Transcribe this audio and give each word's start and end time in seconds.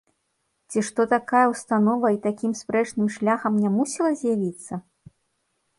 Ці 0.71 0.79
што 0.87 1.01
такая 1.15 1.43
ўстанова 1.53 2.07
і 2.15 2.17
такім 2.25 2.51
спрэчным 2.63 3.07
шляхам 3.19 3.53
не 3.67 3.73
мусіла 3.79 4.11
з'явіцца? 4.25 4.73